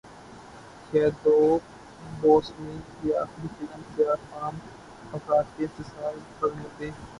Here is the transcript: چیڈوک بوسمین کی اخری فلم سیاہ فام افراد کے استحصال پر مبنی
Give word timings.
چیڈوک 0.87 1.61
بوسمین 2.21 2.79
کی 2.91 3.13
اخری 3.15 3.47
فلم 3.57 3.81
سیاہ 3.95 4.15
فام 4.29 4.55
افراد 5.13 5.57
کے 5.57 5.65
استحصال 5.65 6.19
پر 6.39 6.49
مبنی 6.53 6.89